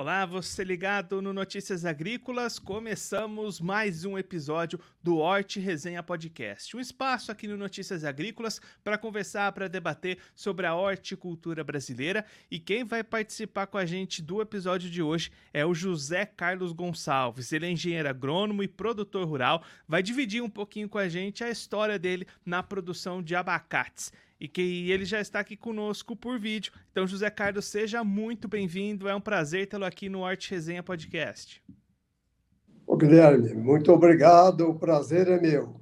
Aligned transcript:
Olá, 0.00 0.24
você 0.24 0.64
ligado 0.64 1.20
no 1.20 1.30
Notícias 1.30 1.84
Agrícolas. 1.84 2.58
Começamos 2.58 3.60
mais 3.60 4.02
um 4.06 4.16
episódio 4.16 4.80
do 5.02 5.18
Horte 5.18 5.60
Resenha 5.60 6.02
Podcast. 6.02 6.74
Um 6.74 6.80
espaço 6.80 7.30
aqui 7.30 7.46
no 7.46 7.54
Notícias 7.54 8.02
Agrícolas 8.02 8.62
para 8.82 8.96
conversar, 8.96 9.52
para 9.52 9.68
debater 9.68 10.16
sobre 10.34 10.64
a 10.64 10.74
horticultura 10.74 11.62
brasileira. 11.62 12.24
E 12.50 12.58
quem 12.58 12.82
vai 12.82 13.04
participar 13.04 13.66
com 13.66 13.76
a 13.76 13.84
gente 13.84 14.22
do 14.22 14.40
episódio 14.40 14.88
de 14.88 15.02
hoje 15.02 15.30
é 15.52 15.66
o 15.66 15.74
José 15.74 16.24
Carlos 16.24 16.72
Gonçalves. 16.72 17.52
Ele 17.52 17.66
é 17.66 17.70
engenheiro 17.70 18.08
agrônomo 18.08 18.62
e 18.62 18.68
produtor 18.68 19.28
rural. 19.28 19.62
Vai 19.86 20.02
dividir 20.02 20.42
um 20.42 20.48
pouquinho 20.48 20.88
com 20.88 20.96
a 20.96 21.10
gente 21.10 21.44
a 21.44 21.50
história 21.50 21.98
dele 21.98 22.26
na 22.42 22.62
produção 22.62 23.22
de 23.22 23.36
abacates 23.36 24.10
e 24.40 24.48
que 24.48 24.90
ele 24.90 25.04
já 25.04 25.20
está 25.20 25.40
aqui 25.40 25.56
conosco 25.56 26.16
por 26.16 26.40
vídeo. 26.40 26.72
Então, 26.90 27.06
José 27.06 27.28
Carlos, 27.28 27.66
seja 27.66 28.02
muito 28.02 28.48
bem-vindo. 28.48 29.06
É 29.06 29.14
um 29.14 29.20
prazer 29.20 29.66
tê-lo 29.66 29.84
aqui 29.84 30.08
no 30.08 30.24
Arte 30.24 30.50
Resenha 30.50 30.82
Podcast. 30.82 31.62
Ô, 32.86 32.96
Guilherme, 32.96 33.52
muito 33.52 33.92
obrigado. 33.92 34.62
O 34.62 34.78
prazer 34.78 35.28
é 35.28 35.38
meu. 35.38 35.78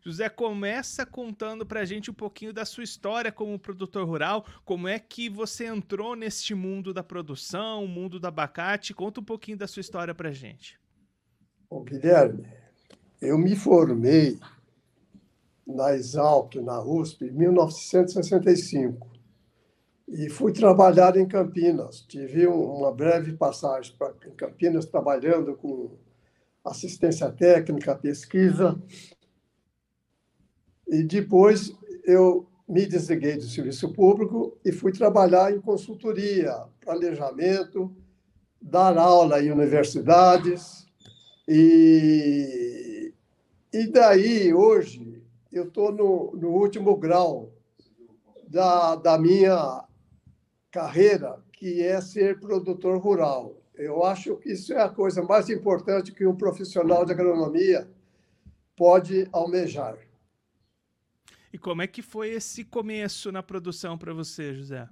José, 0.00 0.28
começa 0.30 1.04
contando 1.04 1.66
para 1.66 1.80
a 1.80 1.84
gente 1.84 2.10
um 2.10 2.14
pouquinho 2.14 2.52
da 2.52 2.64
sua 2.64 2.82
história 2.82 3.30
como 3.30 3.58
produtor 3.58 4.06
rural, 4.06 4.46
como 4.64 4.88
é 4.88 4.98
que 4.98 5.28
você 5.28 5.66
entrou 5.66 6.16
neste 6.16 6.54
mundo 6.54 6.94
da 6.94 7.02
produção, 7.02 7.86
mundo 7.86 8.18
do 8.18 8.26
abacate. 8.26 8.94
Conta 8.94 9.20
um 9.20 9.24
pouquinho 9.24 9.58
da 9.58 9.66
sua 9.66 9.80
história 9.80 10.14
para 10.14 10.30
a 10.30 10.32
gente. 10.32 10.80
Ô, 11.68 11.82
Guilherme, 11.82 12.48
eu 13.20 13.36
me 13.36 13.54
formei 13.54 14.38
na 15.68 15.94
Exalc, 15.94 16.54
na 16.56 16.82
USP, 16.82 17.26
em 17.26 17.30
1965. 17.30 19.06
E 20.08 20.30
fui 20.30 20.52
trabalhar 20.52 21.16
em 21.18 21.28
Campinas. 21.28 22.00
Tive 22.00 22.46
uma 22.46 22.90
breve 22.90 23.34
passagem 23.34 23.94
para, 23.98 24.14
em 24.26 24.34
Campinas, 24.34 24.86
trabalhando 24.86 25.54
com 25.54 25.90
assistência 26.64 27.30
técnica, 27.30 27.94
pesquisa. 27.94 28.80
E 30.88 31.02
depois 31.02 31.76
eu 32.04 32.48
me 32.66 32.86
desliguei 32.86 33.36
do 33.36 33.44
serviço 33.44 33.92
público 33.92 34.58
e 34.64 34.72
fui 34.72 34.92
trabalhar 34.92 35.52
em 35.52 35.60
consultoria, 35.60 36.54
planejamento, 36.80 37.94
dar 38.60 38.96
aula 38.96 39.42
em 39.42 39.52
universidades. 39.52 40.86
E, 41.46 43.12
e 43.72 43.86
daí, 43.86 44.52
hoje, 44.54 45.18
eu 45.52 45.64
estou 45.64 45.92
no, 45.92 46.32
no 46.36 46.48
último 46.50 46.96
grau 46.96 47.52
da, 48.46 48.96
da 48.96 49.18
minha 49.18 49.84
carreira, 50.70 51.42
que 51.52 51.82
é 51.82 52.00
ser 52.00 52.38
produtor 52.38 52.98
rural. 52.98 53.56
Eu 53.74 54.04
acho 54.04 54.36
que 54.36 54.52
isso 54.52 54.72
é 54.72 54.82
a 54.82 54.88
coisa 54.88 55.22
mais 55.22 55.48
importante 55.48 56.12
que 56.12 56.26
um 56.26 56.36
profissional 56.36 57.04
de 57.04 57.12
agronomia 57.12 57.88
pode 58.76 59.28
almejar. 59.32 59.98
E 61.52 61.58
como 61.58 61.82
é 61.82 61.86
que 61.86 62.02
foi 62.02 62.30
esse 62.30 62.64
começo 62.64 63.32
na 63.32 63.42
produção 63.42 63.96
para 63.96 64.12
você, 64.12 64.54
José? 64.54 64.88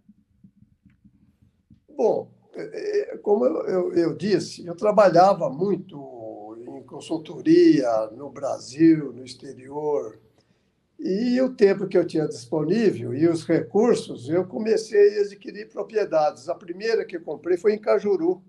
Bom, 1.89 2.31
é, 2.55 3.15
é, 3.15 3.19
como 3.19 3.45
eu, 3.45 3.67
eu, 3.67 3.93
eu, 3.93 4.17
disse, 4.17 4.67
eu 4.67 4.75
trabalhava 4.75 5.51
muito 5.51 6.57
em 6.67 6.83
consultoria 6.85 8.07
no 8.13 8.31
Brasil, 8.31 9.13
no 9.13 9.25
exterior, 9.25 10.19
e 10.99 11.41
o 11.43 11.55
tempo 11.55 11.87
que 11.87 11.97
eu 11.97 12.07
tinha 12.07 12.27
disponível 12.27 13.15
e 13.15 13.29
os 13.29 13.45
recursos, 13.45 14.29
eu 14.29 14.47
comecei 14.47 15.19
a 15.19 15.23
adquirir 15.23 15.69
propriedades. 15.69 16.49
A 16.49 16.55
primeira 16.55 17.05
que 17.05 17.17
eu 17.17 17.21
comprei 17.21 17.59
foi 17.59 17.75
em 17.75 17.79
Cajuru, 17.79 18.43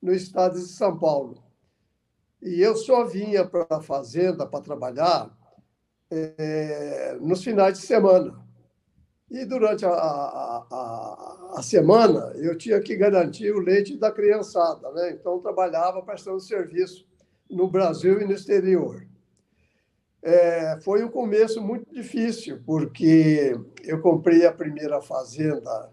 no 0.00 0.12
estado 0.12 0.58
de 0.58 0.66
São 0.66 0.98
Paulo. 0.98 1.42
E 2.40 2.60
eu 2.60 2.76
só 2.76 3.04
vinha 3.04 3.44
para 3.44 3.66
a 3.68 3.80
fazenda 3.80 4.46
para 4.46 4.60
trabalhar 4.60 5.36
é, 6.10 7.16
nos 7.20 7.42
finais 7.42 7.78
de 7.78 7.84
semana. 7.84 8.40
E 9.30 9.44
durante 9.44 9.84
a, 9.84 9.90
a, 9.90 10.66
a, 10.70 11.54
a, 11.56 11.62
semana, 11.62 12.32
eu 12.36 12.56
tinha 12.56 12.80
que 12.80 12.94
garantir 12.96 13.50
o 13.52 13.60
leite 13.60 13.96
da 13.96 14.12
criançada. 14.12 14.90
Né? 14.92 15.12
Então, 15.12 15.40
trabalhava 15.40 16.02
prestando 16.02 16.38
serviço 16.38 17.06
no 17.50 17.68
Brasil 17.68 18.20
e 18.20 18.24
no 18.24 18.32
exterior 18.32 19.06
é, 20.22 20.78
foi 20.82 21.02
um 21.02 21.08
começo 21.08 21.60
muito 21.60 21.92
difícil, 21.92 22.62
porque 22.64 23.58
eu 23.82 24.00
comprei 24.00 24.46
a 24.46 24.52
primeira 24.52 25.02
fazenda 25.02 25.90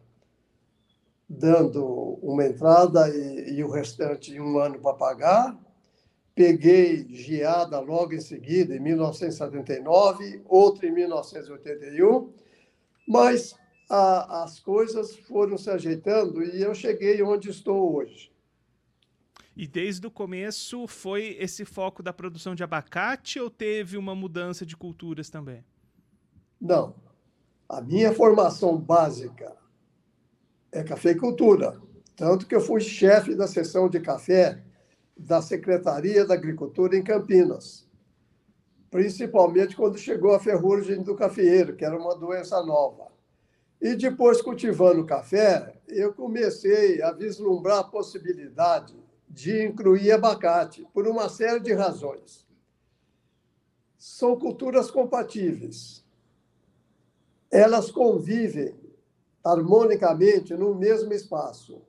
dando 1.27 2.19
uma 2.21 2.45
entrada 2.45 3.09
e, 3.09 3.57
e 3.57 3.63
o 3.63 3.69
restante 3.69 4.39
um 4.39 4.59
ano 4.59 4.79
para 4.79 4.93
pagar. 4.93 5.59
Peguei 6.35 7.07
geada 7.09 7.79
logo 7.79 8.13
em 8.13 8.21
seguida, 8.21 8.75
em 8.75 8.79
1979, 8.79 10.41
outra 10.45 10.87
em 10.87 10.91
1981, 10.91 12.31
mas 13.07 13.55
a, 13.89 14.43
as 14.43 14.59
coisas 14.59 15.15
foram 15.15 15.57
se 15.57 15.69
ajeitando 15.69 16.43
e 16.43 16.61
eu 16.61 16.73
cheguei 16.75 17.21
onde 17.23 17.49
estou 17.49 17.95
hoje. 17.95 18.31
E 19.61 19.67
desde 19.67 20.07
o 20.07 20.09
começo 20.09 20.87
foi 20.87 21.35
esse 21.37 21.65
foco 21.65 22.01
da 22.01 22.13
produção 22.13 22.55
de 22.55 22.63
abacate 22.63 23.41
ou 23.41 23.49
teve 23.49 23.97
uma 23.97 24.15
mudança 24.15 24.65
de 24.65 24.77
culturas 24.77 25.29
também? 25.29 25.65
Não. 26.61 26.95
A 27.67 27.81
minha 27.81 28.13
formação 28.13 28.77
básica 28.77 29.53
é 30.71 30.81
cafeicultura. 30.81 31.77
Tanto 32.15 32.47
que 32.47 32.55
eu 32.55 32.61
fui 32.61 32.79
chefe 32.79 33.35
da 33.35 33.47
seção 33.47 33.89
de 33.89 33.99
café 33.99 34.63
da 35.17 35.41
Secretaria 35.41 36.25
da 36.25 36.35
Agricultura 36.35 36.95
em 36.95 37.03
Campinas. 37.03 37.85
Principalmente 38.89 39.75
quando 39.75 39.97
chegou 39.97 40.33
a 40.33 40.39
ferrugem 40.39 41.03
do 41.03 41.17
cafeeiro, 41.17 41.75
que 41.75 41.83
era 41.83 41.99
uma 41.99 42.15
doença 42.15 42.63
nova. 42.63 43.11
E 43.81 43.93
depois, 43.93 44.41
cultivando 44.41 45.05
café, 45.05 45.75
eu 45.85 46.13
comecei 46.13 47.01
a 47.01 47.11
vislumbrar 47.11 47.79
a 47.79 47.83
possibilidade 47.83 48.95
de 49.29 49.65
incluir 49.65 50.11
abacate, 50.11 50.87
por 50.93 51.07
uma 51.07 51.29
série 51.29 51.59
de 51.59 51.73
razões. 51.73 52.47
São 53.97 54.37
culturas 54.37 54.89
compatíveis. 54.89 56.03
Elas 57.51 57.91
convivem 57.91 58.75
harmonicamente 59.43 60.53
no 60.55 60.73
mesmo 60.73 61.13
espaço. 61.13 61.81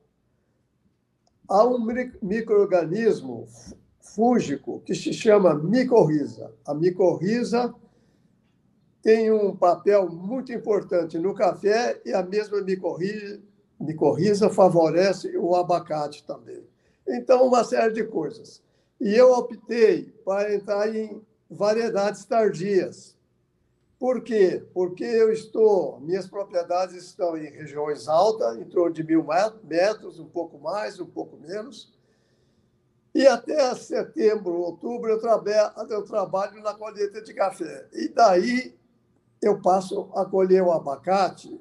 Há 1.49 1.67
um 1.67 1.85
microorganismo 2.23 3.47
fúngico 4.01 4.81
que 4.81 4.95
se 4.95 5.13
chama 5.13 5.55
micorriza. 5.55 6.53
A 6.67 6.75
micorriza 6.75 7.75
tem 9.03 9.33
um 9.33 9.57
papel 9.57 10.09
muito 10.11 10.53
importante 10.53 11.19
no 11.19 11.35
café 11.35 12.01
e 12.05 12.13
a 12.13 12.23
mesma 12.23 12.61
micorriza, 12.61 13.41
micorriza 13.79 14.51
favorece 14.51 15.37
o 15.37 15.55
abacate 15.57 16.25
também. 16.25 16.70
Então, 17.11 17.47
uma 17.47 17.65
série 17.65 17.93
de 17.93 18.05
coisas. 18.05 18.63
E 19.01 19.15
eu 19.15 19.33
optei 19.33 20.13
para 20.25 20.55
entrar 20.55 20.95
em 20.95 21.21
variedades 21.51 22.25
tardias. 22.25 23.17
Por 23.99 24.23
quê? 24.23 24.65
Porque 24.73 25.05
eu 25.05 25.33
estou, 25.33 26.01
minhas 26.01 26.27
propriedades 26.27 26.95
estão 26.95 27.37
em 27.37 27.51
regiões 27.51 28.09
altas, 28.09 28.57
em 28.57 28.65
torno 28.65 28.95
de 28.95 29.03
mil 29.03 29.27
metros, 29.65 30.19
um 30.21 30.27
pouco 30.27 30.59
mais, 30.59 31.01
um 31.01 31.07
pouco 31.07 31.37
menos. 31.37 31.93
E 33.15 33.27
até 33.27 33.75
setembro, 33.75 34.55
outubro, 34.55 35.11
eu 35.11 35.21
trabalho, 35.21 35.75
eu 35.91 36.05
trabalho 36.05 36.63
na 36.63 36.73
colheita 36.73 37.21
de 37.21 37.35
café. 37.35 37.89
E 37.93 38.09
daí 38.09 38.75
eu 39.43 39.61
passo 39.61 40.09
a 40.15 40.25
colher 40.25 40.63
o 40.63 40.71
abacate 40.71 41.61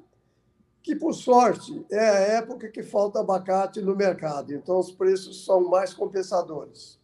que, 0.82 0.96
por 0.96 1.12
sorte, 1.12 1.84
é 1.90 2.08
a 2.08 2.18
época 2.38 2.68
que 2.68 2.82
falta 2.82 3.20
abacate 3.20 3.80
no 3.80 3.94
mercado. 3.94 4.52
Então, 4.52 4.78
os 4.78 4.90
preços 4.90 5.44
são 5.44 5.68
mais 5.68 5.92
compensadores. 5.92 6.98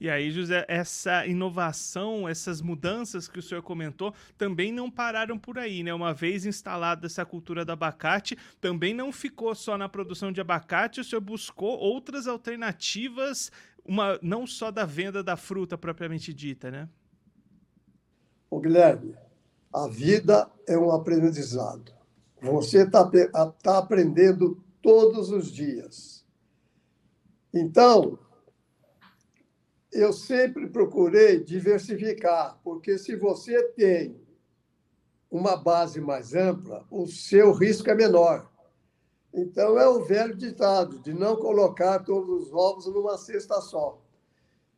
E 0.00 0.08
aí, 0.08 0.30
José, 0.30 0.64
essa 0.66 1.26
inovação, 1.26 2.26
essas 2.26 2.62
mudanças 2.62 3.28
que 3.28 3.38
o 3.38 3.42
senhor 3.42 3.62
comentou, 3.62 4.14
também 4.38 4.72
não 4.72 4.90
pararam 4.90 5.38
por 5.38 5.58
aí, 5.58 5.82
né? 5.82 5.92
Uma 5.92 6.14
vez 6.14 6.46
instalada 6.46 7.04
essa 7.04 7.22
cultura 7.26 7.66
do 7.66 7.72
abacate, 7.72 8.34
também 8.62 8.94
não 8.94 9.12
ficou 9.12 9.54
só 9.54 9.76
na 9.76 9.90
produção 9.90 10.32
de 10.32 10.40
abacate, 10.40 11.02
o 11.02 11.04
senhor 11.04 11.20
buscou 11.20 11.78
outras 11.78 12.26
alternativas, 12.26 13.52
uma, 13.84 14.18
não 14.22 14.46
só 14.46 14.70
da 14.70 14.86
venda 14.86 15.22
da 15.22 15.36
fruta 15.36 15.76
propriamente 15.76 16.32
dita, 16.32 16.70
né? 16.70 16.88
Ô, 18.48 18.58
Guilherme, 18.58 19.14
a 19.72 19.86
vida 19.86 20.50
é 20.66 20.76
um 20.76 20.90
aprendizado. 20.90 21.92
Você 22.42 22.82
está 22.82 23.08
tá 23.62 23.78
aprendendo 23.78 24.62
todos 24.82 25.30
os 25.30 25.50
dias. 25.50 26.24
Então, 27.52 28.18
eu 29.92 30.12
sempre 30.12 30.68
procurei 30.68 31.42
diversificar, 31.42 32.58
porque 32.62 32.96
se 32.96 33.14
você 33.16 33.62
tem 33.70 34.20
uma 35.30 35.56
base 35.56 36.00
mais 36.00 36.34
ampla, 36.34 36.84
o 36.90 37.06
seu 37.06 37.52
risco 37.52 37.90
é 37.90 37.94
menor. 37.94 38.50
Então, 39.32 39.78
é 39.78 39.88
o 39.88 40.04
velho 40.04 40.34
ditado 40.34 40.98
de 41.00 41.12
não 41.12 41.36
colocar 41.36 42.00
todos 42.00 42.46
os 42.48 42.52
ovos 42.52 42.86
numa 42.86 43.16
cesta 43.16 43.60
só. 43.60 44.00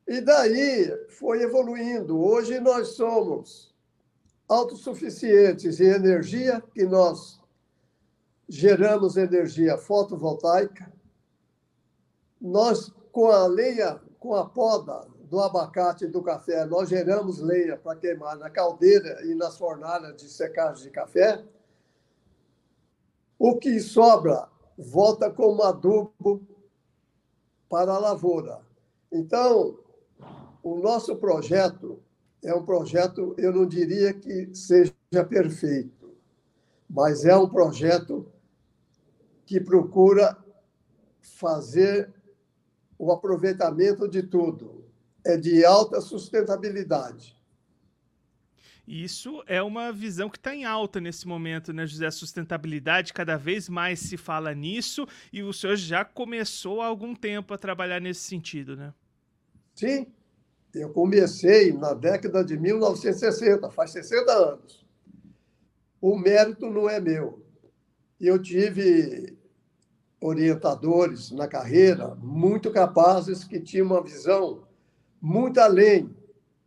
E 0.06 0.20
daí 0.20 0.90
foi 1.08 1.42
evoluindo. 1.42 2.20
Hoje 2.20 2.58
nós 2.60 2.88
somos 2.88 3.71
autossuficientes 4.52 5.80
em 5.80 5.86
energia, 5.86 6.62
que 6.74 6.84
nós 6.84 7.40
geramos 8.46 9.16
energia 9.16 9.78
fotovoltaica. 9.78 10.92
Nós, 12.38 12.92
com 13.10 13.28
a 13.28 13.46
lenha, 13.46 13.98
com 14.18 14.34
a 14.34 14.46
poda 14.46 15.06
do 15.24 15.40
abacate 15.40 16.04
e 16.04 16.08
do 16.08 16.22
café, 16.22 16.66
nós 16.66 16.90
geramos 16.90 17.38
lenha 17.38 17.78
para 17.78 17.96
queimar 17.96 18.36
na 18.36 18.50
caldeira 18.50 19.24
e 19.24 19.34
nas 19.34 19.56
fornalhas 19.56 20.16
de 20.16 20.28
secagem 20.28 20.84
de 20.84 20.90
café. 20.90 21.42
O 23.38 23.56
que 23.56 23.80
sobra 23.80 24.48
volta 24.76 25.30
como 25.30 25.62
adubo 25.62 26.46
para 27.70 27.92
a 27.94 27.98
lavoura. 27.98 28.60
Então, 29.10 29.78
o 30.62 30.76
nosso 30.76 31.16
projeto 31.16 32.02
é 32.42 32.54
um 32.54 32.64
projeto, 32.64 33.34
eu 33.38 33.52
não 33.52 33.66
diria 33.66 34.12
que 34.12 34.54
seja 34.54 34.92
perfeito, 35.28 36.14
mas 36.88 37.24
é 37.24 37.36
um 37.36 37.48
projeto 37.48 38.30
que 39.46 39.60
procura 39.60 40.36
fazer 41.20 42.12
o 42.98 43.12
aproveitamento 43.12 44.08
de 44.08 44.22
tudo. 44.22 44.84
É 45.24 45.36
de 45.36 45.64
alta 45.64 46.00
sustentabilidade. 46.00 47.36
Isso 48.86 49.42
é 49.46 49.62
uma 49.62 49.92
visão 49.92 50.28
que 50.28 50.36
está 50.36 50.54
em 50.54 50.64
alta 50.64 51.00
nesse 51.00 51.26
momento, 51.28 51.72
né, 51.72 51.86
José? 51.86 52.06
A 52.06 52.10
sustentabilidade, 52.10 53.12
cada 53.12 53.36
vez 53.36 53.68
mais 53.68 54.00
se 54.00 54.16
fala 54.16 54.52
nisso, 54.52 55.06
e 55.32 55.42
o 55.42 55.52
senhor 55.52 55.76
já 55.76 56.04
começou 56.04 56.82
há 56.82 56.86
algum 56.86 57.14
tempo 57.14 57.54
a 57.54 57.58
trabalhar 57.58 58.00
nesse 58.00 58.22
sentido, 58.22 58.76
né? 58.76 58.92
Sim, 59.74 60.06
eu 60.74 60.90
comecei 60.90 61.72
na 61.72 61.94
década 61.94 62.44
de 62.44 62.58
1960, 62.58 63.70
faz 63.70 63.90
60 63.92 64.32
anos. 64.32 64.86
O 66.00 66.16
mérito 66.16 66.70
não 66.70 66.88
é 66.88 67.00
meu. 67.00 67.44
Eu 68.20 68.40
tive 68.40 69.36
orientadores 70.20 71.30
na 71.32 71.48
carreira 71.48 72.14
muito 72.16 72.70
capazes 72.70 73.44
que 73.44 73.60
tinham 73.60 73.86
uma 73.86 74.02
visão 74.02 74.66
muito 75.20 75.58
além 75.58 76.14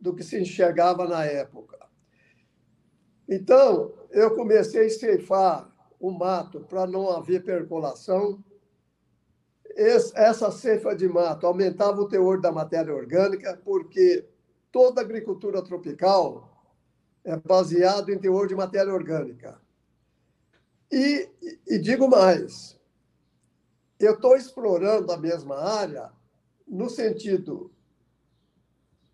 do 0.00 0.14
que 0.14 0.22
se 0.22 0.40
enxergava 0.40 1.08
na 1.08 1.24
época. 1.24 1.78
Então, 3.28 3.92
eu 4.10 4.34
comecei 4.34 4.86
a 4.86 4.90
ceifar 4.90 5.70
o 5.98 6.10
mato 6.10 6.60
para 6.60 6.86
não 6.86 7.10
haver 7.10 7.42
percolação. 7.42 8.42
Essa 9.76 10.50
ceifa 10.50 10.96
de 10.96 11.06
mato 11.06 11.46
aumentava 11.46 12.00
o 12.00 12.08
teor 12.08 12.40
da 12.40 12.50
matéria 12.50 12.94
orgânica, 12.94 13.60
porque 13.62 14.26
toda 14.72 15.02
agricultura 15.02 15.62
tropical 15.62 16.50
é 17.22 17.36
baseada 17.36 18.10
em 18.10 18.18
teor 18.18 18.48
de 18.48 18.54
matéria 18.54 18.92
orgânica. 18.92 19.60
E, 20.90 21.28
e 21.66 21.78
digo 21.78 22.08
mais, 22.08 22.80
eu 24.00 24.14
estou 24.14 24.34
explorando 24.34 25.12
a 25.12 25.18
mesma 25.18 25.56
área 25.56 26.10
no 26.66 26.88
sentido 26.88 27.70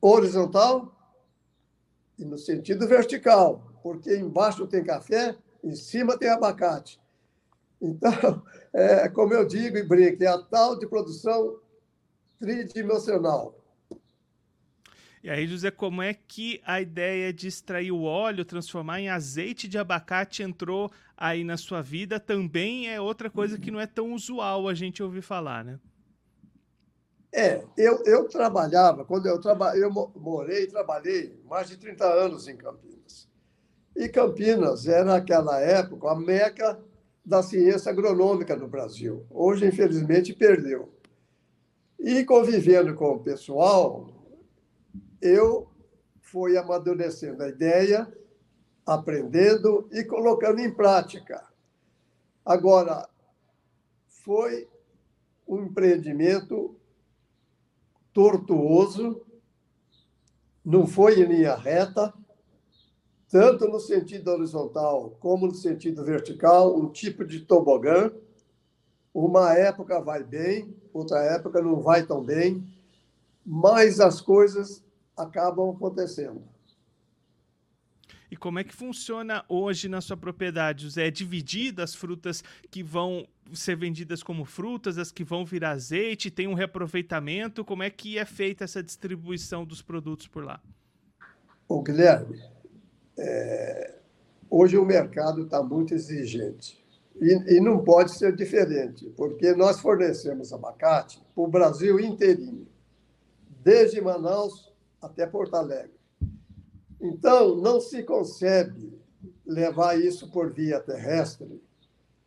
horizontal 0.00 0.94
e 2.18 2.24
no 2.24 2.38
sentido 2.38 2.86
vertical 2.86 3.72
porque 3.82 4.16
embaixo 4.16 4.66
tem 4.66 4.84
café, 4.84 5.36
em 5.62 5.74
cima 5.74 6.16
tem 6.16 6.30
abacate. 6.30 7.01
Então, 7.82 8.42
é, 8.72 9.08
como 9.08 9.34
eu 9.34 9.44
digo 9.44 9.76
e 9.76 9.82
brinco, 9.82 10.22
é 10.22 10.28
a 10.28 10.38
tal 10.38 10.78
de 10.78 10.86
produção 10.86 11.58
tridimensional. 12.38 13.58
E 15.22 15.30
aí, 15.30 15.46
José, 15.46 15.70
como 15.70 16.02
é 16.02 16.14
que 16.14 16.60
a 16.64 16.80
ideia 16.80 17.32
de 17.32 17.46
extrair 17.46 17.92
o 17.92 18.02
óleo, 18.02 18.44
transformar 18.44 19.00
em 19.00 19.08
azeite 19.08 19.68
de 19.68 19.78
abacate 19.78 20.42
entrou 20.42 20.90
aí 21.16 21.44
na 21.44 21.56
sua 21.56 21.80
vida? 21.80 22.18
Também 22.18 22.88
é 22.88 23.00
outra 23.00 23.30
coisa 23.30 23.58
que 23.58 23.70
não 23.70 23.80
é 23.80 23.86
tão 23.86 24.12
usual 24.12 24.68
a 24.68 24.74
gente 24.74 25.02
ouvir 25.02 25.22
falar, 25.22 25.64
né? 25.64 25.78
É, 27.32 27.64
eu, 27.78 28.02
eu 28.04 28.28
trabalhava, 28.28 29.04
quando 29.04 29.26
eu, 29.26 29.40
traba, 29.40 29.76
eu 29.76 29.90
morei 29.90 30.64
e 30.64 30.66
trabalhei 30.66 31.40
mais 31.48 31.68
de 31.68 31.76
30 31.76 32.04
anos 32.04 32.48
em 32.48 32.56
Campinas. 32.56 33.28
E 33.94 34.08
Campinas 34.08 34.88
era, 34.88 35.04
naquela 35.04 35.58
época, 35.60 36.10
a 36.10 36.16
meca 36.16 36.78
da 37.24 37.42
ciência 37.42 37.90
agronômica 37.90 38.56
no 38.56 38.66
Brasil. 38.66 39.24
Hoje, 39.30 39.66
infelizmente, 39.66 40.34
perdeu. 40.34 40.92
E 41.98 42.24
convivendo 42.24 42.94
com 42.94 43.12
o 43.12 43.20
pessoal, 43.20 44.08
eu 45.20 45.70
fui 46.20 46.56
amadurecendo 46.56 47.42
a 47.42 47.48
ideia, 47.48 48.12
aprendendo 48.84 49.88
e 49.92 50.02
colocando 50.04 50.58
em 50.60 50.72
prática. 50.72 51.46
Agora, 52.44 53.08
foi 54.08 54.68
um 55.46 55.64
empreendimento 55.64 56.76
tortuoso, 58.12 59.24
não 60.64 60.86
foi 60.86 61.20
em 61.20 61.24
linha 61.24 61.54
reta, 61.54 62.12
tanto 63.32 63.66
no 63.66 63.80
sentido 63.80 64.30
horizontal 64.30 65.16
como 65.18 65.46
no 65.46 65.54
sentido 65.54 66.04
vertical, 66.04 66.78
um 66.78 66.90
tipo 66.90 67.24
de 67.24 67.40
tobogã. 67.40 68.12
Uma 69.12 69.54
época 69.54 69.98
vai 70.02 70.22
bem, 70.22 70.76
outra 70.92 71.18
época 71.20 71.62
não 71.62 71.80
vai 71.80 72.04
tão 72.04 72.22
bem, 72.22 72.62
mas 73.44 74.00
as 74.00 74.20
coisas 74.20 74.84
acabam 75.16 75.70
acontecendo. 75.70 76.42
E 78.30 78.36
como 78.36 78.58
é 78.58 78.64
que 78.64 78.74
funciona 78.74 79.44
hoje 79.48 79.88
na 79.88 80.02
sua 80.02 80.16
propriedade, 80.16 80.84
José? 80.84 81.06
É 81.06 81.10
dividida 81.10 81.82
as 81.82 81.94
frutas 81.94 82.44
que 82.70 82.82
vão 82.82 83.26
ser 83.54 83.76
vendidas 83.76 84.22
como 84.22 84.44
frutas, 84.44 84.98
as 84.98 85.10
que 85.10 85.24
vão 85.24 85.42
virar 85.42 85.70
azeite? 85.70 86.30
Tem 86.30 86.46
um 86.46 86.54
reaproveitamento? 86.54 87.64
Como 87.64 87.82
é 87.82 87.88
que 87.88 88.18
é 88.18 88.26
feita 88.26 88.64
essa 88.64 88.82
distribuição 88.82 89.64
dos 89.64 89.80
produtos 89.80 90.26
por 90.26 90.44
lá? 90.44 90.60
O 91.68 91.82
Guilherme, 91.82 92.51
é, 93.22 93.94
hoje 94.50 94.76
o 94.76 94.84
mercado 94.84 95.42
está 95.42 95.62
muito 95.62 95.94
exigente. 95.94 96.82
E, 97.20 97.56
e, 97.56 97.60
não 97.60 97.84
pode 97.84 98.16
ser 98.16 98.34
diferente, 98.34 99.08
porque 99.16 99.54
nós 99.54 99.80
fornecemos 99.80 100.52
abacate 100.52 101.22
para 101.34 101.44
o 101.44 101.46
Brasil 101.46 102.00
inteirinho, 102.00 102.66
desde 103.62 104.00
Manaus 104.00 104.72
até 105.00 105.26
Porto 105.26 105.54
Alegre. 105.54 105.92
Então, 107.00 107.56
não 107.56 107.80
se 107.80 108.02
concebe 108.02 108.98
levar 109.46 110.00
isso 110.00 110.30
por 110.32 110.50
via 110.50 110.80
terrestre, 110.80 111.62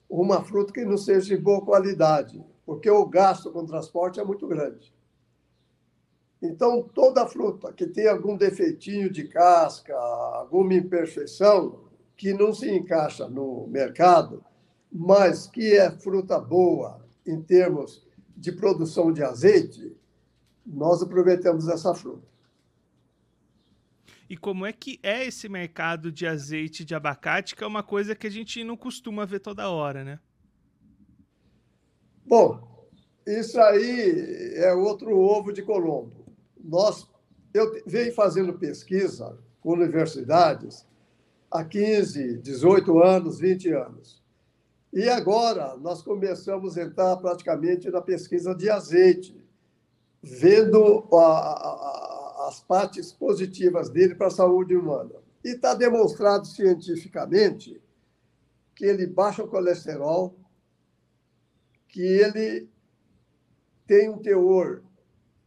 uma 0.10 0.44
fruta 0.44 0.72
que 0.72 0.86
não 0.86 0.98
seja 0.98 1.36
de 1.36 1.42
boa 1.42 1.66
qualidade, 1.66 2.42
porque 2.66 2.90
o 2.90 3.06
gasto 3.06 3.52
com 3.52 3.66
transporte 3.66 4.20
é 4.20 4.24
muito 4.24 4.48
grande. 4.48 4.95
Então, 6.46 6.84
toda 6.84 7.28
fruta 7.28 7.74
que 7.74 7.88
tem 7.88 8.08
algum 8.08 8.38
defeitinho 8.38 9.10
de 9.10 9.28
casca, 9.28 9.96
alguma 9.96 10.74
imperfeição, 10.74 11.86
que 12.16 12.34
não 12.34 12.54
se 12.54 12.70
encaixa 12.70 13.28
no 13.28 13.68
mercado, 13.68 14.44
mas 14.92 15.48
que 15.48 15.74
é 15.74 15.92
fruta 15.92 16.40
boa 16.40 17.04
em 17.26 17.42
termos 17.42 18.06
de 18.38 18.52
produção 18.52 19.12
de 19.12 19.24
azeite, 19.24 19.96
nós 20.66 21.02
aproveitamos 21.02 21.68
essa 21.68 21.94
fruta. 21.94 22.28
E 24.30 24.38
como 24.38 24.66
é 24.66 24.74
que 24.74 25.00
é 25.04 25.26
esse 25.26 25.48
mercado 25.50 26.12
de 26.12 26.26
azeite 26.26 26.86
de 26.86 26.96
abacate, 26.96 27.56
que 27.56 27.64
é 27.64 27.68
uma 27.68 27.84
coisa 27.84 28.16
que 28.16 28.28
a 28.28 28.32
gente 28.32 28.64
não 28.64 28.78
costuma 28.78 29.26
ver 29.26 29.40
toda 29.40 29.70
hora, 29.70 30.04
né? 30.04 30.20
Bom, 32.26 32.88
isso 33.26 33.60
aí 33.60 34.54
é 34.56 34.74
outro 34.74 35.16
ovo 35.18 35.52
de 35.52 35.62
Colombo 35.62 36.15
nós, 36.68 37.08
eu 37.54 37.82
venho 37.86 38.14
fazendo 38.14 38.54
pesquisa 38.54 39.38
com 39.62 39.74
universidades 39.74 40.86
há 41.50 41.64
15, 41.64 42.38
18 42.40 43.00
anos, 43.02 43.40
20 43.40 43.72
anos. 43.72 44.22
E 44.92 45.10
agora 45.10 45.76
nós 45.78 46.02
começamos 46.02 46.78
a 46.78 46.84
entrar 46.84 47.18
praticamente 47.18 47.90
na 47.90 48.02
pesquisa 48.02 48.56
de 48.56 48.70
azeite, 48.70 49.36
vendo 50.22 51.08
a, 51.14 51.18
a, 51.18 52.48
as 52.48 52.62
partes 52.62 53.12
positivas 53.12 53.90
dele 53.90 54.16
para 54.16 54.28
a 54.28 54.32
saúde 54.32 54.76
humana. 54.76 55.12
E 55.44 55.50
está 55.50 55.74
demonstrado 55.74 56.48
cientificamente 56.48 57.82
que 58.76 58.86
ele 58.86 59.06
baixa 59.06 59.44
o 59.44 59.48
colesterol, 59.48 60.36
que 61.88 62.02
ele 62.02 62.68
tem 63.86 64.10
um 64.10 64.18
teor 64.18 64.82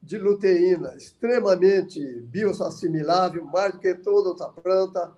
de 0.03 0.19
luteína 0.19 0.95
extremamente 0.97 2.01
bioassimilável, 2.23 3.45
mais 3.45 3.73
do 3.73 3.79
que 3.79 3.95
toda 3.95 4.31
outra 4.31 4.49
planta. 4.49 5.13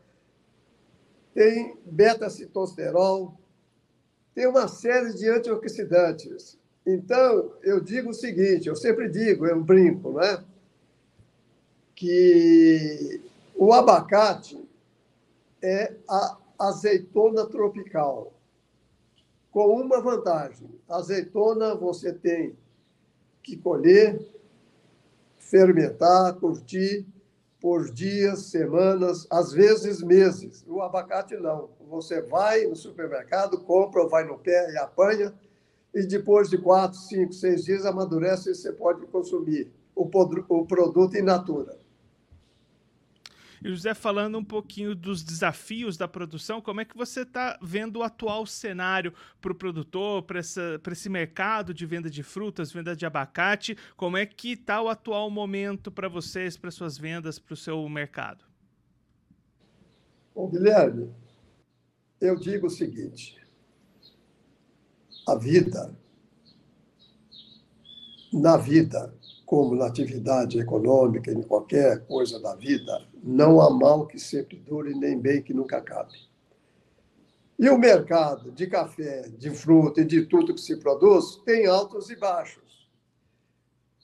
Tem 1.34 1.78
beta-citosterol, 1.84 3.38
tem 4.34 4.46
uma 4.46 4.66
série 4.66 5.14
de 5.14 5.28
antioxidantes. 5.28 6.58
Então, 6.86 7.52
eu 7.62 7.80
digo 7.80 8.10
o 8.10 8.14
seguinte, 8.14 8.68
eu 8.68 8.74
sempre 8.74 9.08
digo, 9.08 9.46
eu 9.46 9.62
brinco, 9.62 10.12
né? 10.14 10.44
Que 11.94 13.20
o 13.54 13.72
abacate 13.72 14.66
é 15.62 15.94
a 16.08 16.38
azeitona 16.58 17.46
tropical, 17.46 18.32
com 19.50 19.80
uma 19.80 20.00
vantagem. 20.00 20.70
A 20.88 20.96
azeitona 20.96 21.74
você 21.74 22.12
tem 22.12 22.56
que 23.42 23.56
colher, 23.56 24.20
fermentar, 25.50 26.34
curtir 26.36 27.04
por 27.60 27.90
dias, 27.90 28.46
semanas, 28.46 29.26
às 29.30 29.52
vezes 29.52 30.00
meses. 30.00 30.64
O 30.66 30.80
abacate 30.80 31.36
não. 31.36 31.68
Você 31.90 32.22
vai 32.22 32.64
no 32.64 32.76
supermercado, 32.76 33.60
compra, 33.60 34.06
vai 34.06 34.24
no 34.24 34.38
pé 34.38 34.72
e 34.72 34.78
apanha, 34.78 35.34
e 35.94 36.06
depois 36.06 36.48
de 36.48 36.56
quatro, 36.56 36.98
cinco, 36.98 37.32
seis 37.32 37.64
dias 37.64 37.84
amadurece 37.84 38.50
e 38.50 38.54
você 38.54 38.72
pode 38.72 39.04
consumir 39.06 39.70
o, 39.94 40.08
o 40.48 40.66
produto 40.66 41.16
in 41.16 41.22
natura. 41.22 41.76
E 43.62 43.68
José, 43.68 43.92
falando 43.92 44.38
um 44.38 44.44
pouquinho 44.44 44.94
dos 44.94 45.22
desafios 45.22 45.96
da 45.96 46.08
produção, 46.08 46.62
como 46.62 46.80
é 46.80 46.84
que 46.84 46.96
você 46.96 47.20
está 47.22 47.58
vendo 47.60 47.96
o 47.98 48.02
atual 48.02 48.46
cenário 48.46 49.12
para 49.38 49.52
o 49.52 49.54
produtor, 49.54 50.22
para 50.22 50.40
esse 50.40 51.08
mercado 51.10 51.74
de 51.74 51.84
venda 51.84 52.08
de 52.08 52.22
frutas, 52.22 52.72
venda 52.72 52.96
de 52.96 53.04
abacate? 53.04 53.76
Como 53.96 54.16
é 54.16 54.24
que 54.24 54.52
está 54.52 54.80
o 54.80 54.88
atual 54.88 55.30
momento 55.30 55.90
para 55.90 56.08
vocês, 56.08 56.56
para 56.56 56.70
suas 56.70 56.96
vendas, 56.96 57.38
para 57.38 57.52
o 57.52 57.56
seu 57.56 57.86
mercado? 57.86 58.44
Bom, 60.34 60.48
Guilherme, 60.48 61.12
eu 62.18 62.36
digo 62.36 62.66
o 62.66 62.70
seguinte: 62.70 63.36
a 65.28 65.34
vida, 65.34 65.94
na 68.32 68.56
vida, 68.56 69.14
como 69.50 69.74
na 69.74 69.86
atividade 69.86 70.60
econômica, 70.60 71.32
em 71.32 71.42
qualquer 71.42 72.06
coisa 72.06 72.38
da 72.38 72.54
vida, 72.54 73.04
não 73.20 73.60
há 73.60 73.68
mal 73.68 74.06
que 74.06 74.16
sempre 74.16 74.56
dure, 74.56 74.94
nem 74.94 75.18
bem 75.18 75.42
que 75.42 75.52
nunca 75.52 75.78
acabe. 75.78 76.16
E 77.58 77.68
o 77.68 77.76
mercado 77.76 78.52
de 78.52 78.68
café, 78.68 79.22
de 79.22 79.50
fruta 79.50 80.02
e 80.02 80.04
de 80.04 80.24
tudo 80.24 80.54
que 80.54 80.60
se 80.60 80.76
produz 80.76 81.42
tem 81.44 81.66
altos 81.66 82.10
e 82.10 82.16
baixos. 82.16 82.88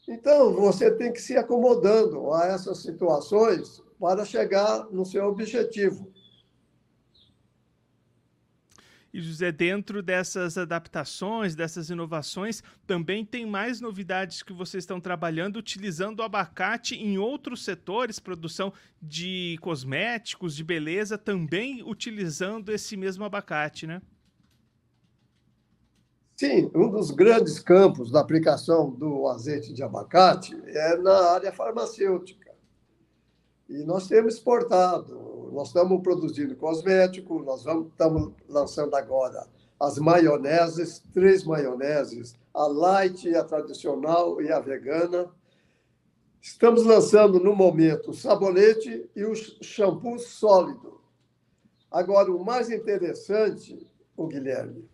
Então, 0.08 0.52
você 0.52 0.90
tem 0.90 1.12
que 1.12 1.22
se 1.22 1.36
acomodando 1.36 2.32
a 2.32 2.46
essas 2.46 2.78
situações 2.78 3.80
para 4.00 4.24
chegar 4.24 4.90
no 4.90 5.06
seu 5.06 5.26
objetivo. 5.26 6.10
E 9.16 9.20
José, 9.22 9.50
dentro 9.50 10.02
dessas 10.02 10.58
adaptações, 10.58 11.54
dessas 11.54 11.88
inovações, 11.88 12.62
também 12.86 13.24
tem 13.24 13.46
mais 13.46 13.80
novidades 13.80 14.42
que 14.42 14.52
vocês 14.52 14.82
estão 14.82 15.00
trabalhando 15.00 15.56
utilizando 15.56 16.20
o 16.20 16.22
abacate 16.22 16.96
em 16.96 17.16
outros 17.16 17.64
setores, 17.64 18.18
produção 18.18 18.74
de 19.00 19.56
cosméticos, 19.62 20.54
de 20.54 20.62
beleza, 20.62 21.16
também 21.16 21.82
utilizando 21.82 22.70
esse 22.70 22.94
mesmo 22.94 23.24
abacate, 23.24 23.86
né? 23.86 24.02
Sim, 26.36 26.70
um 26.74 26.90
dos 26.90 27.10
grandes 27.10 27.58
campos 27.58 28.10
da 28.10 28.20
aplicação 28.20 28.90
do 28.90 29.28
azeite 29.28 29.72
de 29.72 29.82
abacate 29.82 30.54
é 30.66 30.94
na 30.98 31.30
área 31.30 31.52
farmacêutica. 31.52 32.54
E 33.66 33.82
nós 33.82 34.06
temos 34.08 34.34
exportado 34.34 35.25
nós 35.56 35.68
estamos 35.68 36.02
produzindo 36.02 36.54
cosmético, 36.54 37.42
nós 37.42 37.64
vamos, 37.64 37.86
estamos 37.88 38.34
lançando 38.46 38.94
agora 38.94 39.46
as 39.80 39.96
maioneses, 39.98 41.02
três 41.14 41.44
maioneses, 41.44 42.34
a 42.52 42.66
light, 42.66 43.34
a 43.34 43.42
tradicional 43.42 44.42
e 44.42 44.52
a 44.52 44.60
vegana. 44.60 45.30
Estamos 46.42 46.84
lançando 46.84 47.40
no 47.40 47.56
momento 47.56 48.10
o 48.10 48.14
sabonete 48.14 49.08
e 49.16 49.24
o 49.24 49.34
shampoo 49.34 50.18
sólido. 50.18 51.00
Agora, 51.90 52.30
o 52.30 52.44
mais 52.44 52.70
interessante, 52.70 53.90
o 54.14 54.26
Guilherme, 54.26 54.86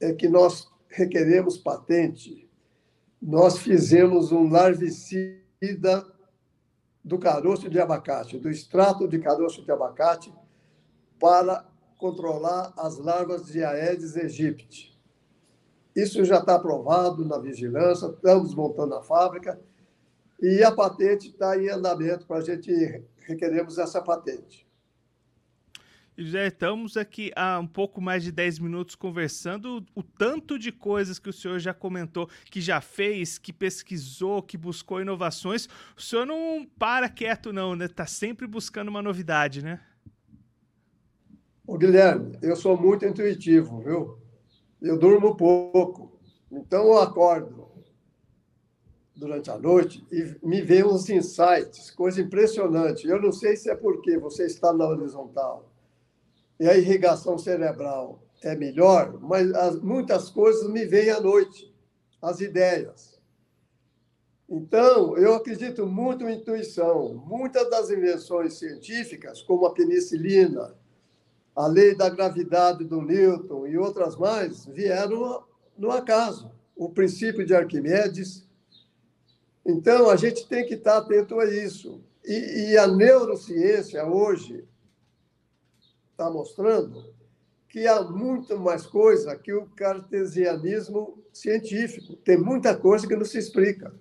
é 0.00 0.14
que 0.14 0.26
nós 0.26 0.70
requeremos 0.88 1.58
patente. 1.58 2.48
Nós 3.20 3.58
fizemos 3.58 4.32
um 4.32 4.48
larvicida 4.48 6.06
do 7.08 7.18
caroço 7.18 7.70
de 7.70 7.80
abacate, 7.80 8.38
do 8.38 8.50
extrato 8.50 9.08
de 9.08 9.18
caroço 9.18 9.64
de 9.64 9.72
abacate, 9.72 10.32
para 11.18 11.64
controlar 11.96 12.72
as 12.76 12.98
larvas 12.98 13.46
de 13.46 13.64
Aedes 13.64 14.14
aegypti. 14.14 14.96
Isso 15.96 16.22
já 16.22 16.38
está 16.38 16.54
aprovado 16.54 17.24
na 17.24 17.38
vigilância, 17.38 18.06
estamos 18.06 18.54
montando 18.54 18.94
a 18.94 19.02
fábrica 19.02 19.58
e 20.40 20.62
a 20.62 20.70
patente 20.70 21.28
está 21.28 21.56
em 21.56 21.70
andamento 21.70 22.26
para 22.26 22.36
a 22.36 22.42
gente 22.42 23.02
requeremos 23.20 23.78
essa 23.78 24.02
patente. 24.02 24.67
Já 26.20 26.48
estamos 26.48 26.96
aqui 26.96 27.30
há 27.36 27.60
um 27.60 27.66
pouco 27.66 28.00
mais 28.00 28.24
de 28.24 28.32
10 28.32 28.58
minutos 28.58 28.96
conversando. 28.96 29.86
O 29.94 30.02
tanto 30.02 30.58
de 30.58 30.72
coisas 30.72 31.16
que 31.16 31.28
o 31.28 31.32
senhor 31.32 31.60
já 31.60 31.72
comentou, 31.72 32.28
que 32.50 32.60
já 32.60 32.80
fez, 32.80 33.38
que 33.38 33.52
pesquisou, 33.52 34.42
que 34.42 34.58
buscou 34.58 35.00
inovações. 35.00 35.68
O 35.96 36.02
senhor 36.02 36.26
não 36.26 36.66
para 36.76 37.08
quieto, 37.08 37.52
não, 37.52 37.76
né? 37.76 37.84
Está 37.84 38.04
sempre 38.04 38.48
buscando 38.48 38.88
uma 38.88 39.00
novidade, 39.00 39.62
né? 39.62 39.80
Ô, 41.64 41.78
Guilherme, 41.78 42.36
eu 42.42 42.56
sou 42.56 42.76
muito 42.76 43.06
intuitivo, 43.06 43.78
viu? 43.80 44.18
Eu 44.82 44.98
durmo 44.98 45.36
pouco. 45.36 46.18
Então 46.50 46.86
eu 46.86 46.98
acordo 46.98 47.68
durante 49.14 49.52
a 49.52 49.58
noite 49.58 50.04
e 50.10 50.36
me 50.44 50.62
vem 50.62 50.82
uns 50.82 51.08
insights, 51.08 51.92
coisa 51.92 52.20
impressionante. 52.20 53.06
Eu 53.06 53.22
não 53.22 53.30
sei 53.30 53.54
se 53.54 53.70
é 53.70 53.76
porque 53.76 54.18
você 54.18 54.46
está 54.46 54.72
na 54.72 54.84
horizontal 54.84 55.67
e 56.58 56.68
a 56.68 56.76
irrigação 56.76 57.38
cerebral 57.38 58.22
é 58.42 58.54
melhor, 58.54 59.18
mas 59.20 59.52
as, 59.52 59.80
muitas 59.80 60.30
coisas 60.30 60.68
me 60.70 60.84
vêm 60.84 61.10
à 61.10 61.20
noite, 61.20 61.72
as 62.20 62.40
ideias. 62.40 63.18
Então, 64.48 65.16
eu 65.18 65.34
acredito 65.34 65.86
muito 65.86 66.26
em 66.26 66.36
intuição. 66.36 67.14
Muitas 67.26 67.68
das 67.68 67.90
invenções 67.90 68.54
científicas, 68.54 69.42
como 69.42 69.66
a 69.66 69.74
penicilina, 69.74 70.74
a 71.54 71.66
lei 71.66 71.94
da 71.94 72.08
gravidade 72.08 72.84
do 72.84 73.02
Newton 73.02 73.66
e 73.66 73.76
outras 73.76 74.16
mais, 74.16 74.64
vieram 74.64 75.44
no 75.76 75.90
acaso. 75.90 76.50
O 76.74 76.88
princípio 76.88 77.44
de 77.44 77.54
Arquimedes. 77.54 78.48
Então, 79.66 80.08
a 80.08 80.16
gente 80.16 80.48
tem 80.48 80.64
que 80.64 80.74
estar 80.74 80.96
atento 80.96 81.38
a 81.38 81.44
isso. 81.44 82.00
E, 82.24 82.70
e 82.70 82.78
a 82.78 82.86
neurociência, 82.86 84.06
hoje, 84.06 84.64
está 86.18 86.28
mostrando 86.28 87.14
que 87.68 87.86
há 87.86 88.02
muito 88.02 88.58
mais 88.58 88.84
coisa 88.84 89.36
que 89.36 89.52
o 89.52 89.66
cartesianismo 89.66 91.22
científico. 91.32 92.16
Tem 92.16 92.36
muita 92.36 92.76
coisa 92.76 93.06
que 93.06 93.14
não 93.14 93.24
se 93.24 93.38
explica. 93.38 93.94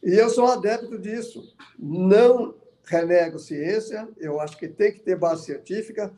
E 0.00 0.14
eu 0.14 0.30
sou 0.30 0.46
adepto 0.46 0.96
disso. 0.96 1.56
Não 1.76 2.54
renego 2.84 3.38
ciência, 3.38 4.08
eu 4.18 4.40
acho 4.40 4.56
que 4.56 4.68
tem 4.68 4.92
que 4.92 5.00
ter 5.00 5.16
base 5.16 5.46
científica. 5.46 6.12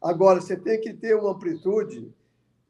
Agora, 0.00 0.40
você 0.40 0.56
tem 0.56 0.80
que 0.80 0.94
ter 0.94 1.14
uma 1.14 1.32
amplitude 1.32 2.10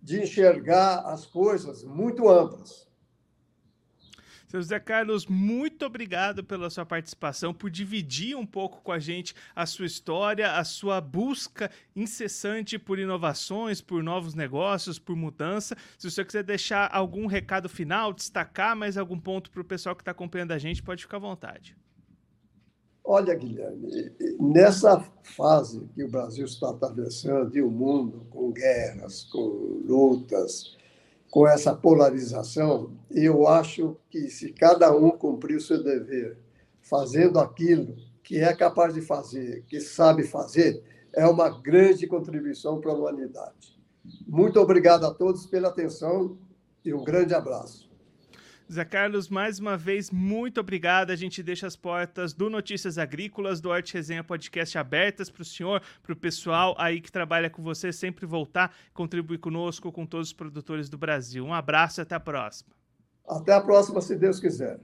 de 0.02 0.22
enxergar 0.22 1.00
as 1.00 1.24
coisas 1.24 1.84
muito 1.84 2.28
amplas. 2.28 2.87
Seu 4.48 4.62
José 4.62 4.80
Carlos, 4.80 5.26
muito 5.26 5.84
obrigado 5.84 6.42
pela 6.42 6.70
sua 6.70 6.86
participação, 6.86 7.52
por 7.52 7.68
dividir 7.68 8.34
um 8.34 8.46
pouco 8.46 8.80
com 8.80 8.90
a 8.90 8.98
gente 8.98 9.34
a 9.54 9.66
sua 9.66 9.84
história, 9.84 10.52
a 10.52 10.64
sua 10.64 11.02
busca 11.02 11.70
incessante 11.94 12.78
por 12.78 12.98
inovações, 12.98 13.82
por 13.82 14.02
novos 14.02 14.34
negócios, 14.34 14.98
por 14.98 15.14
mudança. 15.14 15.76
Se 15.98 16.10
senhor 16.10 16.24
quiser 16.24 16.42
deixar 16.42 16.88
algum 16.90 17.26
recado 17.26 17.68
final, 17.68 18.10
destacar 18.10 18.74
mais 18.74 18.96
algum 18.96 19.20
ponto 19.20 19.50
para 19.50 19.60
o 19.60 19.64
pessoal 19.64 19.94
que 19.94 20.00
está 20.00 20.12
acompanhando 20.12 20.52
a 20.52 20.58
gente, 20.58 20.82
pode 20.82 21.02
ficar 21.02 21.18
à 21.18 21.20
vontade. 21.20 21.76
Olha, 23.04 23.34
Guilherme, 23.34 24.12
nessa 24.40 24.98
fase 25.22 25.86
que 25.94 26.04
o 26.04 26.10
Brasil 26.10 26.46
está 26.46 26.70
atravessando 26.70 27.54
e 27.54 27.60
o 27.60 27.70
mundo, 27.70 28.26
com 28.30 28.50
guerras, 28.50 29.24
com 29.24 29.82
lutas, 29.86 30.77
com 31.30 31.46
essa 31.46 31.74
polarização, 31.74 32.92
eu 33.10 33.46
acho 33.46 33.96
que 34.10 34.28
se 34.30 34.52
cada 34.52 34.94
um 34.94 35.10
cumprir 35.10 35.56
o 35.56 35.60
seu 35.60 35.82
dever, 35.82 36.38
fazendo 36.80 37.38
aquilo 37.38 37.96
que 38.22 38.38
é 38.38 38.54
capaz 38.54 38.94
de 38.94 39.02
fazer, 39.02 39.64
que 39.66 39.80
sabe 39.80 40.22
fazer, 40.22 40.82
é 41.12 41.26
uma 41.26 41.48
grande 41.48 42.06
contribuição 42.06 42.80
para 42.80 42.92
a 42.92 42.94
humanidade. 42.94 43.78
Muito 44.26 44.58
obrigado 44.60 45.04
a 45.04 45.12
todos 45.12 45.46
pela 45.46 45.68
atenção 45.68 46.38
e 46.84 46.94
um 46.94 47.04
grande 47.04 47.34
abraço. 47.34 47.87
Zé 48.70 48.84
Carlos, 48.84 49.30
mais 49.30 49.58
uma 49.58 49.78
vez, 49.78 50.10
muito 50.10 50.60
obrigado. 50.60 51.10
A 51.10 51.16
gente 51.16 51.42
deixa 51.42 51.66
as 51.66 51.74
portas 51.74 52.34
do 52.34 52.50
Notícias 52.50 52.98
Agrícolas, 52.98 53.62
do 53.62 53.72
Arte 53.72 53.94
Resenha 53.94 54.22
Podcast 54.22 54.76
abertas 54.76 55.30
para 55.30 55.40
o 55.40 55.44
senhor, 55.44 55.82
para 56.02 56.12
o 56.12 56.16
pessoal 56.16 56.74
aí 56.78 57.00
que 57.00 57.10
trabalha 57.10 57.48
com 57.48 57.62
você, 57.62 57.90
sempre 57.90 58.26
voltar, 58.26 58.74
contribuir 58.92 59.38
conosco, 59.38 59.90
com 59.90 60.04
todos 60.04 60.28
os 60.28 60.32
produtores 60.34 60.90
do 60.90 60.98
Brasil. 60.98 61.46
Um 61.46 61.54
abraço 61.54 62.00
e 62.00 62.02
até 62.02 62.14
a 62.14 62.20
próxima. 62.20 62.70
Até 63.26 63.54
a 63.54 63.60
próxima, 63.60 64.02
se 64.02 64.14
Deus 64.14 64.38
quiser. 64.38 64.78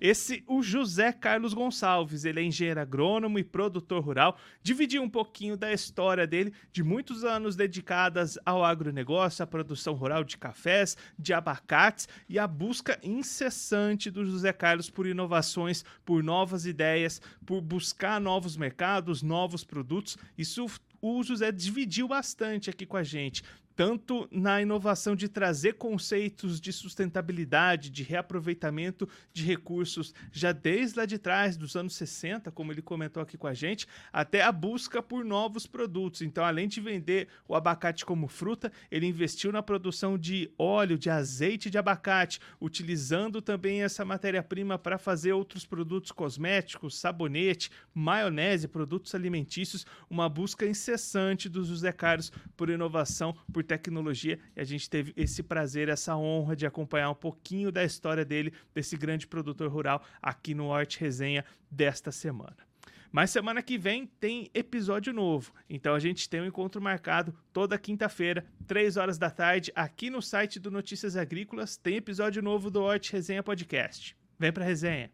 Esse, 0.00 0.44
o 0.46 0.62
José 0.62 1.12
Carlos 1.12 1.52
Gonçalves, 1.52 2.24
ele 2.24 2.40
é 2.40 2.42
engenheiro 2.42 2.80
agrônomo 2.80 3.38
e 3.38 3.44
produtor 3.44 4.02
rural, 4.02 4.38
dividiu 4.62 5.02
um 5.02 5.10
pouquinho 5.10 5.56
da 5.56 5.72
história 5.72 6.26
dele, 6.26 6.52
de 6.72 6.82
muitos 6.82 7.24
anos 7.24 7.56
dedicadas 7.56 8.38
ao 8.44 8.64
agronegócio, 8.64 9.42
à 9.42 9.46
produção 9.46 9.94
rural 9.94 10.22
de 10.22 10.36
cafés, 10.36 10.96
de 11.18 11.32
abacates 11.32 12.08
e 12.28 12.38
a 12.38 12.46
busca 12.46 12.98
incessante 13.02 14.10
do 14.10 14.24
José 14.24 14.52
Carlos 14.52 14.88
por 14.88 15.06
inovações, 15.06 15.84
por 16.04 16.22
novas 16.22 16.64
ideias, 16.64 17.20
por 17.44 17.60
buscar 17.60 18.20
novos 18.20 18.56
mercados, 18.56 19.22
novos 19.22 19.64
produtos. 19.64 20.16
Isso 20.36 20.66
o 21.00 21.22
José 21.22 21.50
dividiu 21.52 22.08
bastante 22.08 22.70
aqui 22.70 22.84
com 22.84 22.96
a 22.96 23.02
gente 23.02 23.42
tanto 23.78 24.28
na 24.32 24.60
inovação 24.60 25.14
de 25.14 25.28
trazer 25.28 25.74
conceitos 25.74 26.60
de 26.60 26.72
sustentabilidade, 26.72 27.90
de 27.90 28.02
reaproveitamento 28.02 29.08
de 29.32 29.44
recursos, 29.44 30.12
já 30.32 30.50
desde 30.50 30.98
lá 30.98 31.06
de 31.06 31.16
trás, 31.16 31.56
dos 31.56 31.76
anos 31.76 31.94
60, 31.94 32.50
como 32.50 32.72
ele 32.72 32.82
comentou 32.82 33.22
aqui 33.22 33.38
com 33.38 33.46
a 33.46 33.54
gente, 33.54 33.86
até 34.12 34.42
a 34.42 34.50
busca 34.50 35.00
por 35.00 35.24
novos 35.24 35.64
produtos. 35.64 36.22
Então, 36.22 36.44
além 36.44 36.66
de 36.66 36.80
vender 36.80 37.28
o 37.46 37.54
abacate 37.54 38.04
como 38.04 38.26
fruta, 38.26 38.72
ele 38.90 39.06
investiu 39.06 39.52
na 39.52 39.62
produção 39.62 40.18
de 40.18 40.50
óleo, 40.58 40.98
de 40.98 41.08
azeite 41.08 41.70
de 41.70 41.78
abacate, 41.78 42.40
utilizando 42.60 43.40
também 43.40 43.84
essa 43.84 44.04
matéria-prima 44.04 44.76
para 44.76 44.98
fazer 44.98 45.34
outros 45.34 45.64
produtos 45.64 46.10
cosméticos, 46.10 46.98
sabonete, 46.98 47.70
maionese, 47.94 48.66
produtos 48.66 49.14
alimentícios, 49.14 49.86
uma 50.10 50.28
busca 50.28 50.66
incessante 50.66 51.48
dos 51.48 51.68
José 51.68 51.92
Carlos 51.92 52.32
por 52.56 52.70
inovação, 52.70 53.36
por 53.52 53.67
tecnologia 53.68 54.38
e 54.56 54.60
a 54.60 54.64
gente 54.64 54.88
teve 54.90 55.12
esse 55.16 55.42
prazer, 55.42 55.88
essa 55.88 56.16
honra 56.16 56.56
de 56.56 56.66
acompanhar 56.66 57.10
um 57.10 57.14
pouquinho 57.14 57.70
da 57.70 57.84
história 57.84 58.24
dele, 58.24 58.52
desse 58.74 58.96
grande 58.96 59.26
produtor 59.26 59.70
rural, 59.70 60.02
aqui 60.20 60.54
no 60.54 60.72
Arte 60.72 60.98
Resenha 60.98 61.44
desta 61.70 62.10
semana. 62.10 62.56
Mas 63.10 63.30
semana 63.30 63.62
que 63.62 63.78
vem 63.78 64.06
tem 64.06 64.50
episódio 64.52 65.12
novo. 65.12 65.52
Então 65.68 65.94
a 65.94 65.98
gente 65.98 66.28
tem 66.28 66.40
um 66.40 66.46
encontro 66.46 66.80
marcado 66.80 67.34
toda 67.52 67.78
quinta-feira, 67.78 68.44
3 68.66 68.96
horas 68.96 69.18
da 69.18 69.30
tarde, 69.30 69.72
aqui 69.74 70.10
no 70.10 70.20
site 70.20 70.60
do 70.60 70.70
Notícias 70.70 71.16
Agrícolas. 71.16 71.76
Tem 71.76 71.96
episódio 71.96 72.42
novo 72.42 72.70
do 72.70 72.82
Horte 72.82 73.12
Resenha 73.12 73.42
Podcast. 73.42 74.16
Vem 74.38 74.52
pra 74.52 74.64
resenha. 74.64 75.10